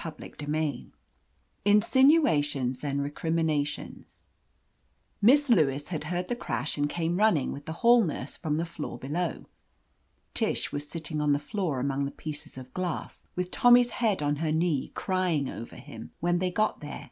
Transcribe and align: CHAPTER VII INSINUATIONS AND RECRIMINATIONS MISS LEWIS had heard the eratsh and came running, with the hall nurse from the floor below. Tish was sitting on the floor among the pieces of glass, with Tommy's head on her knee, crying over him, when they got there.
CHAPTER 0.00 0.46
VII 0.46 0.92
INSINUATIONS 1.64 2.84
AND 2.84 3.02
RECRIMINATIONS 3.02 4.26
MISS 5.20 5.50
LEWIS 5.50 5.88
had 5.88 6.04
heard 6.04 6.28
the 6.28 6.36
eratsh 6.36 6.76
and 6.76 6.88
came 6.88 7.16
running, 7.16 7.50
with 7.50 7.66
the 7.66 7.72
hall 7.82 8.04
nurse 8.04 8.36
from 8.36 8.58
the 8.58 8.64
floor 8.64 8.96
below. 8.96 9.46
Tish 10.34 10.70
was 10.70 10.88
sitting 10.88 11.20
on 11.20 11.32
the 11.32 11.40
floor 11.40 11.80
among 11.80 12.04
the 12.04 12.12
pieces 12.12 12.56
of 12.56 12.72
glass, 12.74 13.24
with 13.34 13.50
Tommy's 13.50 13.90
head 13.90 14.22
on 14.22 14.36
her 14.36 14.52
knee, 14.52 14.92
crying 14.94 15.50
over 15.50 15.74
him, 15.74 16.12
when 16.20 16.38
they 16.38 16.52
got 16.52 16.78
there. 16.78 17.10